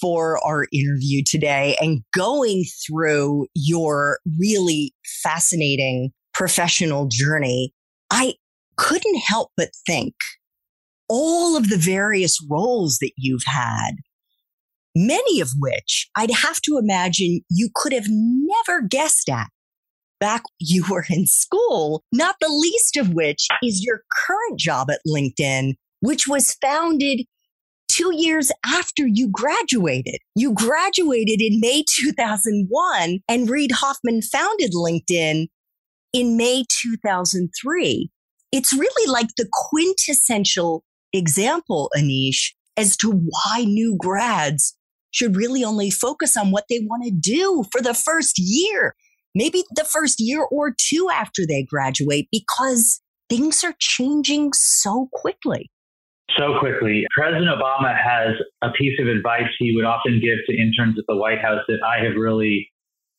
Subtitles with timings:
[0.00, 7.72] for our interview today and going through your really fascinating professional journey,
[8.10, 8.34] I
[8.76, 10.14] couldn't help but think
[11.08, 13.92] all of the various roles that you've had,
[14.96, 19.48] many of which I'd have to imagine you could have never guessed at
[20.22, 25.00] back you were in school, not the least of which is your current job at
[25.06, 27.26] LinkedIn, which was founded
[27.92, 30.18] two years after you graduated.
[30.34, 35.48] You graduated in May 2001 and Reid Hoffman founded LinkedIn
[36.12, 38.10] in May 2003.
[38.50, 44.76] It's really like the quintessential example, Aneesh, as to why new grads
[45.10, 48.94] should really only focus on what they want to do for the first year,
[49.34, 55.70] maybe the first year or two after they graduate, because things are changing so quickly
[56.38, 57.04] so quickly.
[57.16, 61.16] President Obama has a piece of advice he would often give to interns at the
[61.16, 62.70] White House that I have really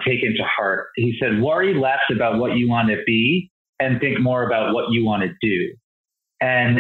[0.05, 0.87] taken to heart.
[0.95, 4.91] He said, worry less about what you want to be and think more about what
[4.91, 5.73] you want to do.
[6.41, 6.79] And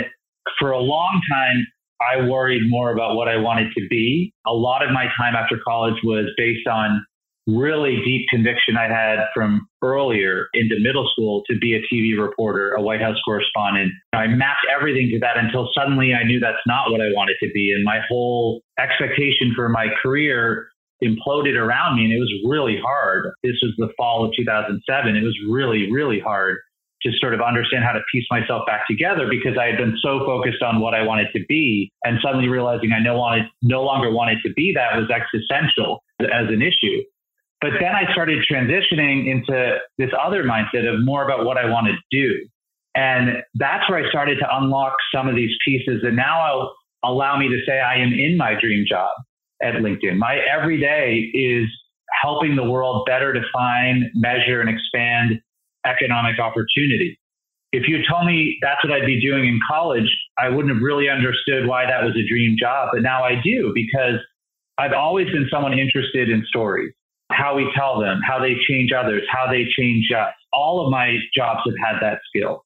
[0.59, 1.65] for a long time,
[2.01, 4.33] I worried more about what I wanted to be.
[4.45, 7.05] A lot of my time after college was based on
[7.47, 12.71] really deep conviction I had from earlier into middle school to be a TV reporter,
[12.73, 13.91] a White House correspondent.
[14.13, 17.49] I mapped everything to that until suddenly I knew that's not what I wanted to
[17.53, 17.71] be.
[17.75, 20.67] And my whole expectation for my career
[21.03, 22.05] imploded around me.
[22.05, 23.31] And it was really hard.
[23.43, 25.15] This was the fall of 2007.
[25.15, 26.57] It was really, really hard
[27.03, 30.19] to sort of understand how to piece myself back together because I had been so
[30.25, 34.09] focused on what I wanted to be and suddenly realizing I no, wanted, no longer
[34.09, 37.03] wanted to be that was existential as an issue.
[37.63, 41.87] But then I started transitioning into this other mindset of more about what I want
[41.87, 42.45] to do.
[42.93, 46.71] And that's where I started to unlock some of these pieces that now
[47.05, 49.11] allow me to say I am in my dream job
[49.61, 50.17] at LinkedIn.
[50.17, 51.69] My everyday is
[52.21, 55.39] helping the world better define, measure, and expand
[55.85, 57.17] economic opportunity.
[57.71, 61.07] If you told me that's what I'd be doing in college, I wouldn't have really
[61.07, 62.89] understood why that was a dream job.
[62.91, 64.19] But now I do because
[64.77, 66.91] I've always been someone interested in stories
[67.33, 70.33] how we tell them, how they change others, how they change us.
[70.51, 72.63] All of my jobs have had that skill.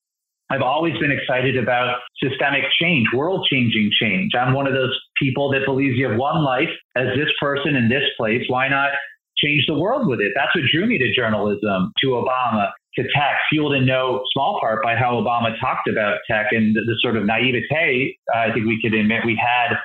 [0.50, 4.32] I've always been excited about systemic change, world changing change.
[4.34, 7.90] I'm one of those people that believes you have one life as this person in
[7.90, 8.44] this place.
[8.48, 8.92] Why not
[9.38, 10.32] change the world with it?
[10.36, 14.82] That's what drew me to journalism, to Obama, to tech, fueled in no small part
[14.84, 18.80] by how Obama talked about tech and the, the sort of naivete I think we
[18.82, 19.76] could admit we had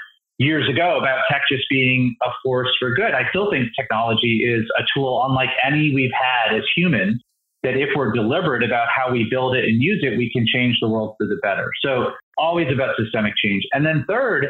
[0.43, 3.15] years ago about tech just being a force for good.
[3.15, 7.23] I still think technology is a tool unlike any we've had as humans,
[7.63, 10.77] that if we're deliberate about how we build it and use it, we can change
[10.81, 11.71] the world for the better.
[11.85, 13.63] So, always about systemic change.
[13.73, 14.47] And then, third,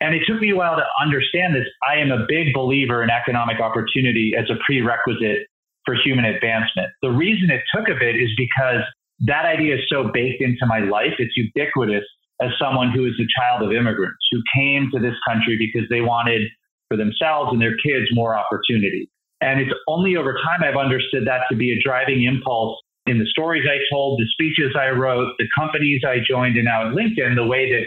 [0.00, 3.10] and it took me a while to understand this, I am a big believer in
[3.10, 5.46] economic opportunity as a prerequisite
[5.84, 6.88] for human advancement.
[7.02, 8.80] The reason it took a bit is because
[9.26, 12.04] that idea is so baked into my life, it's ubiquitous
[12.40, 16.00] as someone who is a child of immigrants who came to this country because they
[16.00, 16.42] wanted
[16.88, 19.08] for themselves and their kids more opportunity.
[19.40, 23.26] And it's only over time I've understood that to be a driving impulse in the
[23.26, 27.34] stories I told, the speeches I wrote, the companies I joined, and now at LinkedIn,
[27.34, 27.86] the way that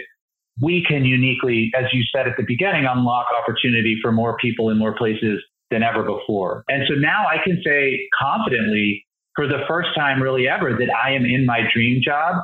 [0.60, 4.78] we can uniquely, as you said at the beginning, unlock opportunity for more people in
[4.78, 6.64] more places than ever before.
[6.68, 9.04] And so now I can say confidently,
[9.34, 12.36] for the first time really ever, that I am in my dream job.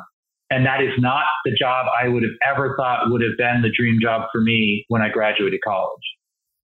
[0.50, 3.70] And that is not the job I would have ever thought would have been the
[3.70, 6.02] dream job for me when I graduated college.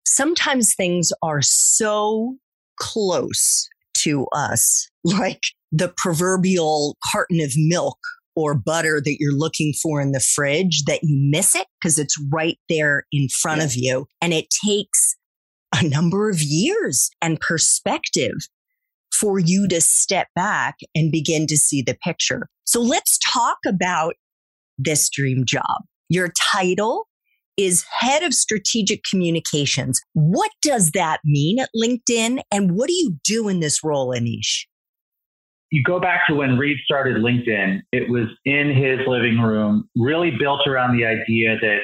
[0.04, 2.36] Sometimes things are so
[2.78, 3.68] close
[3.98, 5.40] to us, like
[5.72, 7.98] the proverbial carton of milk
[8.34, 12.16] or butter that you're looking for in the fridge that you miss it because it's
[12.30, 13.64] right there in front yeah.
[13.64, 14.06] of you.
[14.20, 15.16] And it takes
[15.74, 18.34] a number of years and perspective
[19.12, 22.48] for you to step back and begin to see the picture.
[22.64, 24.14] So let's talk about
[24.78, 25.82] this dream job.
[26.08, 27.08] Your title
[27.56, 30.00] is head of strategic communications.
[30.12, 32.40] What does that mean at LinkedIn?
[32.52, 34.66] And what do you do in this role, Aneesh?
[35.70, 40.30] You go back to when Reid started LinkedIn, it was in his living room, really
[40.38, 41.78] built around the idea that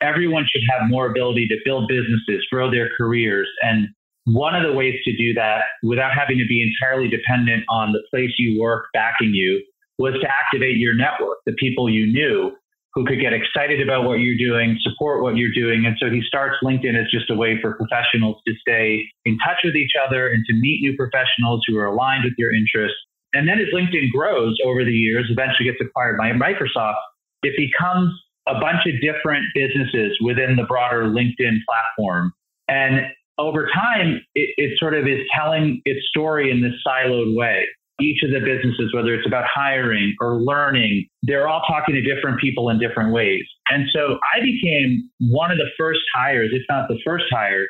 [0.00, 3.48] everyone should have more ability to build businesses, grow their careers.
[3.60, 3.88] And
[4.24, 8.02] one of the ways to do that without having to be entirely dependent on the
[8.10, 9.62] place you work backing you
[9.98, 12.52] was to activate your network, the people you knew
[12.94, 15.84] who could get excited about what you're doing, support what you're doing.
[15.86, 19.58] And so he starts LinkedIn as just a way for professionals to stay in touch
[19.62, 22.96] with each other and to meet new professionals who are aligned with your interests.
[23.34, 26.96] And then as LinkedIn grows over the years, eventually gets acquired by Microsoft,
[27.42, 28.10] it becomes
[28.48, 32.32] a bunch of different businesses within the broader LinkedIn platform.
[32.68, 33.02] And
[33.38, 37.66] over time, it, it sort of is telling its story in this siloed way.
[38.00, 42.40] Each of the businesses, whether it's about hiring or learning, they're all talking to different
[42.40, 43.42] people in different ways.
[43.70, 47.66] And so I became one of the first hires, if not the first hire,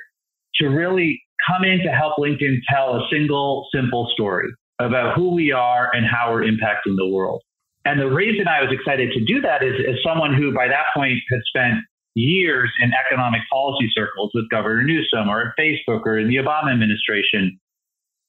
[0.57, 4.49] to really come in to help LinkedIn tell a single, simple story
[4.81, 7.43] about who we are and how we're impacting the world.
[7.85, 10.87] And the reason I was excited to do that is as someone who by that
[10.95, 11.81] point had spent
[12.15, 16.73] years in economic policy circles with Governor Newsom or at Facebook or in the Obama
[16.73, 17.59] administration,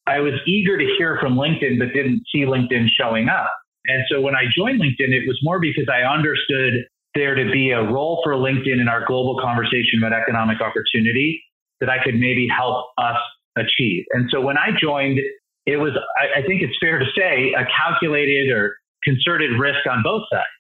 [0.10, 3.52] I was eager to hear from LinkedIn, but didn't see LinkedIn showing up.
[3.88, 6.86] And so when I joined LinkedIn, it was more because I understood
[7.16, 11.42] there to be a role for LinkedIn in our global conversation about economic opportunity
[11.80, 13.18] that I could maybe help us
[13.58, 14.06] achieve.
[14.12, 15.20] And so when I joined,
[15.66, 20.24] it was, I, think it's fair to say, a calculated or concerted risk on both
[20.32, 20.59] sides.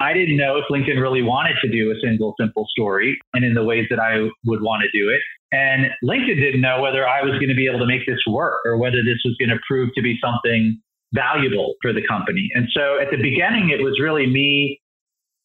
[0.00, 3.54] I didn't know if LinkedIn really wanted to do a single simple story and in
[3.54, 5.20] the ways that I would want to do it.
[5.50, 8.60] And LinkedIn didn't know whether I was going to be able to make this work
[8.64, 10.78] or whether this was going to prove to be something
[11.14, 12.48] valuable for the company.
[12.54, 14.80] And so at the beginning, it was really me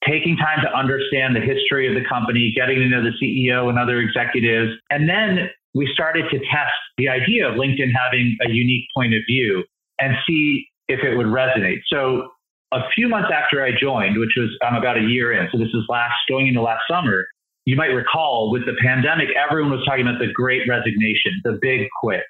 [0.06, 3.80] taking time to understand the history of the company, getting to know the CEO and
[3.80, 4.74] other executives.
[4.90, 9.22] And then we started to test the idea of LinkedIn having a unique point of
[9.28, 9.64] view
[10.00, 11.80] and see if it would resonate.
[11.88, 12.30] So
[12.74, 15.70] a few months after I joined, which was I'm about a year in, so this
[15.70, 17.26] is last going into last summer,
[17.66, 21.88] you might recall with the pandemic, everyone was talking about the great resignation, the big
[22.02, 22.24] quit.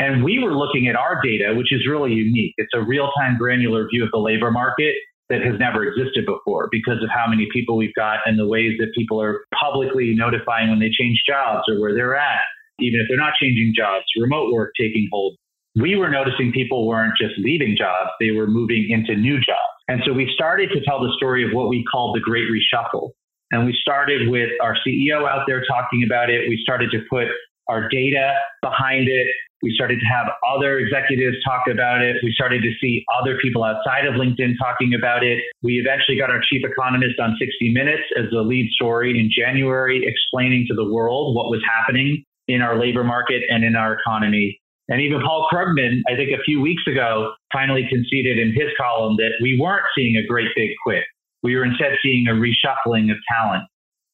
[0.00, 2.54] And we were looking at our data, which is really unique.
[2.56, 4.94] It's a real time granular view of the labor market
[5.28, 8.72] that has never existed before because of how many people we've got and the ways
[8.80, 12.40] that people are publicly notifying when they change jobs or where they're at,
[12.80, 15.36] even if they're not changing jobs, remote work taking hold.
[15.80, 19.70] We were noticing people weren't just leaving jobs, they were moving into new jobs.
[19.88, 23.10] And so we started to tell the story of what we called the Great Reshuffle.
[23.50, 26.48] And we started with our CEO out there talking about it.
[26.48, 27.26] We started to put
[27.68, 29.26] our data behind it.
[29.62, 32.16] We started to have other executives talk about it.
[32.22, 35.38] We started to see other people outside of LinkedIn talking about it.
[35.62, 40.02] We eventually got our chief economist on 60 Minutes as the lead story in January,
[40.06, 44.59] explaining to the world what was happening in our labor market and in our economy.
[44.90, 49.16] And even Paul Krugman, I think a few weeks ago, finally conceded in his column
[49.16, 51.04] that we weren't seeing a great big quit.
[51.42, 53.64] We were instead seeing a reshuffling of talent.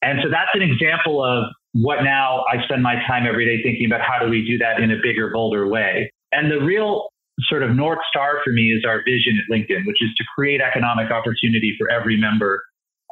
[0.02, 3.86] And so that's an example of what now I spend my time every day thinking
[3.86, 6.12] about how do we do that in a bigger, bolder way.
[6.30, 7.08] And the real
[7.48, 10.60] sort of North Star for me is our vision at LinkedIn, which is to create
[10.60, 12.62] economic opportunity for every member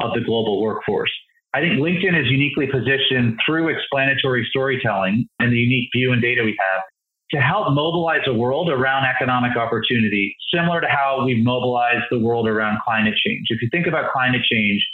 [0.03, 1.13] of the global workforce.
[1.55, 6.43] I think LinkedIn is uniquely positioned through explanatory storytelling and the unique view and data
[6.45, 6.83] we have
[7.31, 12.49] to help mobilize the world around economic opportunity, similar to how we've mobilized the world
[12.49, 13.47] around climate change.
[13.49, 14.87] If you think about climate change,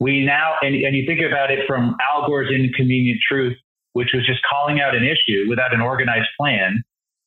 [0.00, 3.56] we now, and, and you think about it from Al Gore's Inconvenient Truth,
[3.94, 6.84] which was just calling out an issue without an organized plan,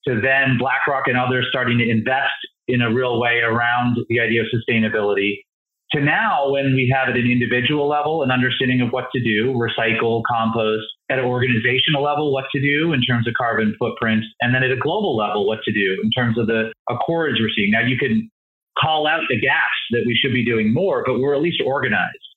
[0.08, 2.34] to then BlackRock and others starting to invest
[2.68, 5.40] in a real way around the idea of sustainability
[5.94, 9.54] to now when we have at an individual level an understanding of what to do,
[9.54, 14.56] recycle, compost, at an organizational level, what to do in terms of carbon footprint, and
[14.56, 17.72] then at a global level, what to do in terms of the accords we're seeing.
[17.72, 18.30] Now you can
[18.80, 22.32] call out the gaps that we should be doing more, but we're at least organized.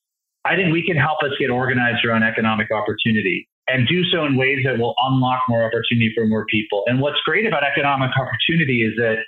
[0.45, 4.37] I think we can help us get organized around economic opportunity and do so in
[4.37, 6.83] ways that will unlock more opportunity for more people.
[6.87, 9.25] And what's great about economic opportunity is that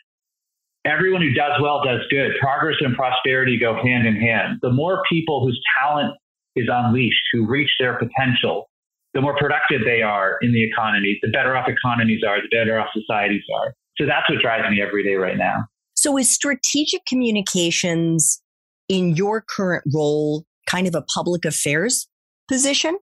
[0.86, 2.32] everyone who does well does good.
[2.40, 4.58] Progress and prosperity go hand in hand.
[4.62, 6.14] The more people whose talent
[6.54, 8.70] is unleashed, who reach their potential,
[9.12, 12.78] the more productive they are in the economy, the better off economies are, the better
[12.78, 13.74] off societies are.
[13.98, 15.64] So that's what drives me every day right now.
[15.94, 18.42] So is strategic communications
[18.88, 22.06] in your current role kind of a public affairs
[22.48, 22.98] position?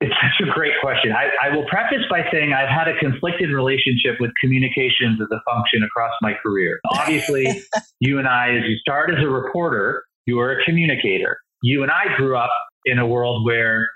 [0.00, 1.12] It's such a great question.
[1.12, 5.40] I, I, will preface by saying I've had a conflicted relationship with communications as a
[5.50, 6.80] function across my career.
[6.90, 7.62] Obviously,
[8.00, 11.38] you and I, as you start as a reporter, you are a communicator.
[11.62, 12.50] You and I grew up
[12.84, 13.88] in a world where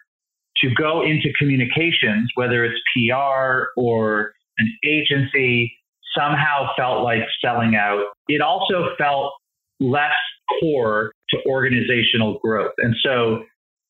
[0.62, 5.72] to go into communications, whether it's PR or an agency,
[6.16, 8.04] somehow felt like selling out.
[8.28, 9.32] It also felt
[9.80, 10.16] less
[10.60, 12.72] core to organizational growth.
[12.78, 13.44] And so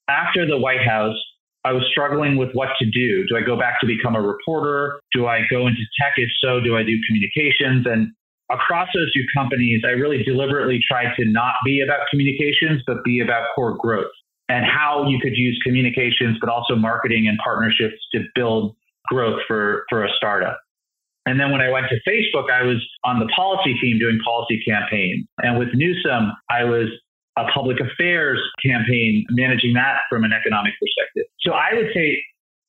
[0.09, 1.17] after the White House,
[1.65, 3.25] I was struggling with what to do.
[3.29, 5.01] Do I go back to become a reporter?
[5.13, 6.15] Do I go into tech?
[6.17, 7.87] If so, do I do communications?
[7.87, 8.13] And
[8.51, 13.21] across those two companies, I really deliberately tried to not be about communications, but be
[13.21, 14.11] about core growth
[14.49, 18.75] and how you could use communications, but also marketing and partnerships to build
[19.09, 20.59] growth for, for a startup.
[21.27, 24.61] And then when I went to Facebook, I was on the policy team doing policy
[24.67, 25.27] campaigns.
[25.39, 26.89] And with Newsom, I was
[27.41, 31.25] a public affairs campaign managing that from an economic perspective.
[31.41, 32.21] So I would say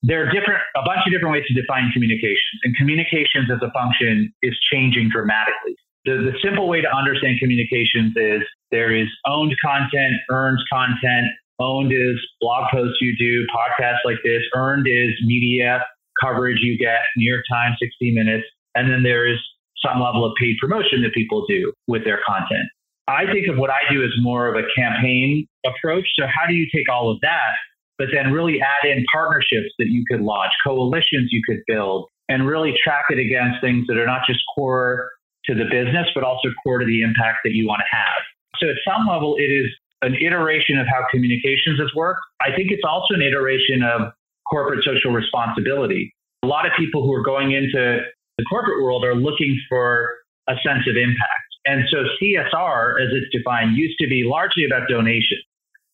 [0.04, 2.58] there are different a bunch of different ways to define communications.
[2.64, 5.76] And communications as a function is changing dramatically.
[6.06, 11.30] The, the simple way to understand communications is there is owned content, earned content.
[11.60, 14.42] Owned is blog posts you do, podcasts like this.
[14.56, 15.86] Earned is media
[16.20, 19.38] coverage you get, New York Times, 60 Minutes, and then there is
[19.86, 22.66] some level of paid promotion that people do with their content.
[23.08, 26.08] I think of what I do as more of a campaign approach.
[26.18, 27.54] So, how do you take all of that,
[27.98, 32.48] but then really add in partnerships that you could launch, coalitions you could build, and
[32.48, 35.10] really track it against things that are not just core
[35.46, 38.22] to the business, but also core to the impact that you want to have.
[38.58, 39.68] So, at some level, it is
[40.02, 42.22] an iteration of how communications has worked.
[42.42, 44.14] I think it's also an iteration of
[44.50, 46.14] corporate social responsibility.
[46.44, 48.02] A lot of people who are going into
[48.38, 50.10] the corporate world are looking for
[50.50, 51.51] a sense of impact.
[51.66, 55.38] And so CSR, as it's defined, used to be largely about donation.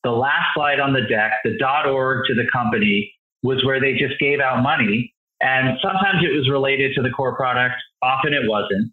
[0.04, 1.58] The last slide on the deck, the
[1.90, 3.12] .org to the company,
[3.44, 5.14] was where they just gave out money.
[5.42, 8.92] And sometimes it was related to the core product, often it wasn't.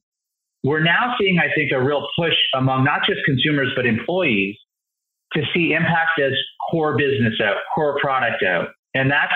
[0.63, 4.57] We're now seeing, I think, a real push among not just consumers, but employees
[5.35, 6.33] to see impact as
[6.71, 8.69] core business out, core product out.
[8.95, 9.33] And that's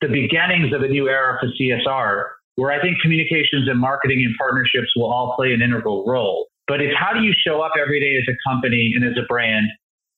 [0.00, 2.24] the beginnings of a new era for CSR,
[2.56, 6.46] where I think communications and marketing and partnerships will all play an integral role.
[6.68, 9.26] But it's how do you show up every day as a company and as a
[9.26, 9.66] brand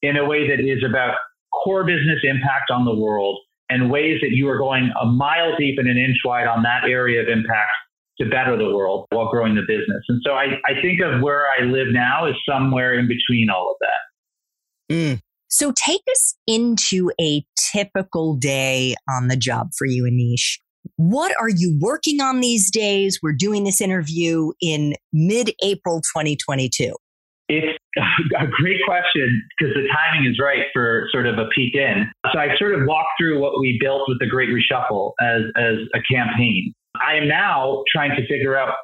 [0.02, 1.14] in a way that is about
[1.64, 3.38] core business impact on the world
[3.68, 6.84] and ways that you are going a mile deep and an inch wide on that
[6.84, 7.70] area of impact
[8.18, 10.02] to better the world while growing the business.
[10.08, 13.70] And so I, I think of where I live now is somewhere in between all
[13.70, 14.94] of that.
[14.94, 15.20] Mm.
[15.48, 20.58] So take us into a typical day on the job for you, Aneesh.
[20.96, 23.18] What are you working on these days?
[23.22, 26.94] We're doing this interview in mid April 2022.
[27.48, 27.78] It's
[28.38, 32.06] a great question because the timing is right for sort of a peek in.
[32.32, 35.76] So I sort of walked through what we built with the Great Reshuffle as, as
[35.94, 36.72] a campaign.
[36.94, 38.74] I am now trying to figure out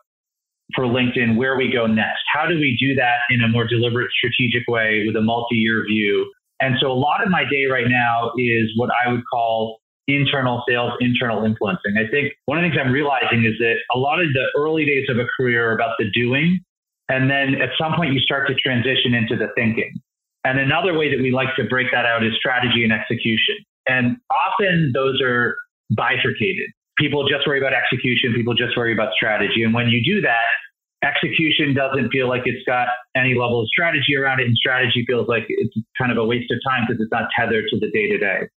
[0.74, 2.22] for LinkedIn where we go next.
[2.32, 5.84] How do we do that in a more deliberate, strategic way with a multi year
[5.86, 6.26] view
[6.60, 10.62] and so a lot of my day right now is what I would call internal
[10.68, 11.96] sales, internal influencing.
[11.98, 14.84] I think one of the things I'm realizing is that a lot of the early
[14.84, 16.60] days of a career are about the doing.
[17.08, 19.92] And then at some point you start to transition into the thinking.
[20.44, 23.56] And another way that we like to break that out is strategy and execution.
[23.88, 25.56] And often those are
[25.96, 26.70] bifurcated.
[26.98, 29.62] People just worry about execution, people just worry about strategy.
[29.62, 30.46] And when you do that,
[31.04, 35.28] execution doesn't feel like it's got any level of strategy around it, and strategy feels
[35.28, 38.08] like it's kind of a waste of time because it's not tethered to the day
[38.08, 38.48] to day.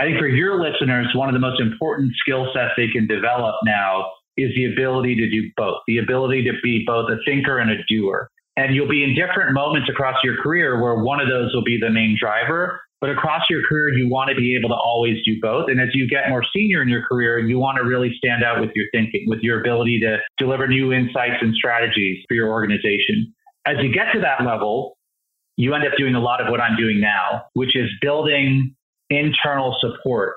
[0.00, 3.54] I think for your listeners, one of the most important skill sets they can develop
[3.66, 4.06] now
[4.38, 7.74] is the ability to do both, the ability to be both a thinker and a
[7.86, 8.30] doer.
[8.56, 11.78] And you'll be in different moments across your career where one of those will be
[11.78, 15.36] the main driver, but across your career, you want to be able to always do
[15.42, 15.68] both.
[15.68, 18.58] And as you get more senior in your career, you want to really stand out
[18.58, 23.34] with your thinking, with your ability to deliver new insights and strategies for your organization.
[23.66, 24.96] As you get to that level,
[25.58, 28.74] you end up doing a lot of what I'm doing now, which is building
[29.10, 30.34] internal support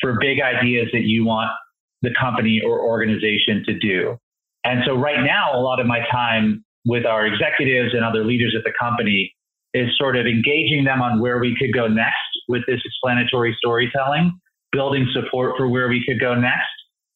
[0.00, 1.50] for big ideas that you want
[2.02, 4.16] the company or organization to do.
[4.64, 8.54] And so right now, a lot of my time with our executives and other leaders
[8.56, 9.32] at the company
[9.72, 12.16] is sort of engaging them on where we could go next
[12.48, 14.38] with this explanatory storytelling,
[14.72, 16.68] building support for where we could go next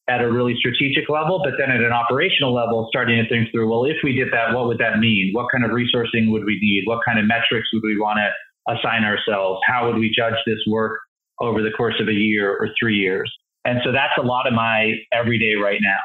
[0.09, 3.69] at a really strategic level, but then at an operational level, starting to think through,
[3.69, 5.31] well, if we did that, what would that mean?
[5.35, 6.85] What kind of resourcing would we need?
[6.87, 8.31] What kind of metrics would we want to
[8.69, 9.61] assign ourselves?
[9.67, 11.01] How would we judge this work
[11.41, 13.33] over the course of a year or three years?
[13.65, 15.99] And so that's a lot of my everyday right now.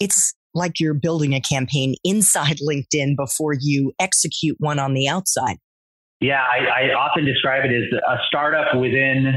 [0.00, 5.56] It's like you're building a campaign inside LinkedIn before you execute one on the outside.
[6.20, 9.34] Yeah, I, I often describe it as a startup within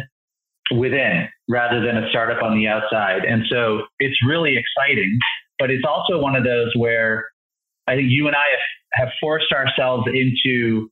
[0.72, 3.24] within rather than a startup on the outside.
[3.24, 5.18] And so it's really exciting,
[5.60, 7.26] but it's also one of those where
[7.88, 10.90] I think you and I have, have forced ourselves into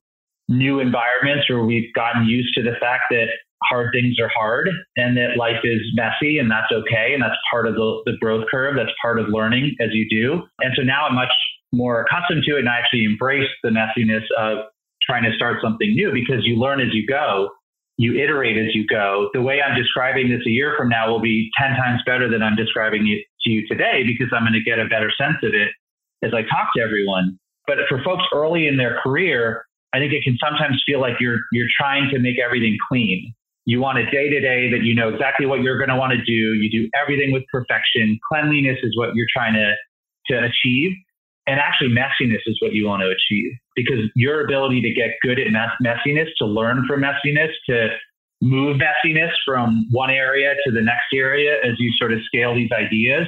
[0.48, 3.26] new environments where we've gotten used to the fact that
[3.64, 7.12] hard things are hard and that life is messy and that's okay.
[7.14, 8.76] And that's part of the, the growth curve.
[8.76, 10.42] That's part of learning as you do.
[10.60, 11.32] And so now I'm much
[11.72, 14.66] more accustomed to it and I actually embrace the messiness of
[15.02, 17.50] trying to start something new because you learn as you go.
[17.98, 19.30] You iterate as you go.
[19.32, 22.42] The way I'm describing this a year from now will be 10 times better than
[22.42, 25.54] I'm describing it to you today because I'm going to get a better sense of
[25.54, 25.68] it
[26.22, 27.38] as I talk to everyone.
[27.66, 29.65] But for folks early in their career,
[29.96, 33.32] I think it can sometimes feel like you're you're trying to make everything clean.
[33.64, 36.12] You want a day to day that you know exactly what you're going to want
[36.12, 36.54] to do.
[36.54, 38.18] You do everything with perfection.
[38.30, 39.74] Cleanliness is what you're trying to,
[40.28, 40.92] to achieve.
[41.48, 45.38] And actually, messiness is what you want to achieve because your ability to get good
[45.40, 47.88] at messiness, to learn from messiness, to
[48.42, 52.70] move messiness from one area to the next area as you sort of scale these
[52.72, 53.26] ideas,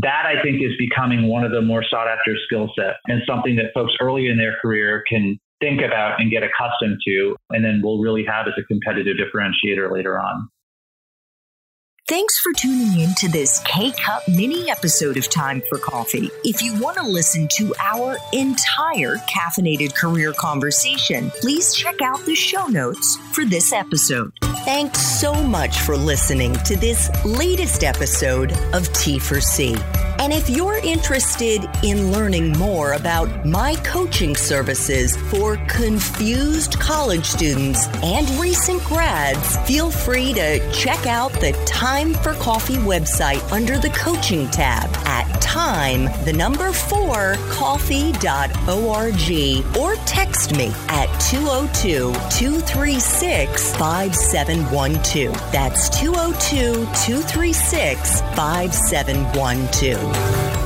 [0.00, 3.56] that I think is becoming one of the more sought after skill sets and something
[3.56, 7.80] that folks early in their career can think about and get accustomed to, and then
[7.82, 10.48] we'll really have as a competitive differentiator later on.
[12.08, 16.30] Thanks for tuning in to this K Cup mini episode of Time for Coffee.
[16.42, 22.34] If you want to listen to our entire caffeinated career conversation, please check out the
[22.34, 24.32] show notes for this episode.
[24.64, 29.76] Thanks so much for listening to this latest episode of T for C.
[30.20, 37.86] And if you're interested in learning more about my coaching services for confused college students
[38.02, 41.52] and recent grads, feel free to check out the
[41.98, 48.16] Time for Coffee website under the coaching tab at time, the number four, coffee.org
[49.76, 55.34] or text me at 202 236 5712.
[55.50, 60.57] That's 202 236 5712.